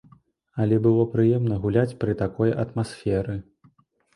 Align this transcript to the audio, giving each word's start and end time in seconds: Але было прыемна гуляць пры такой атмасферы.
Але 0.63 0.77
было 0.85 1.03
прыемна 1.11 1.59
гуляць 1.65 1.97
пры 2.05 2.17
такой 2.25 2.57
атмасферы. 2.65 3.35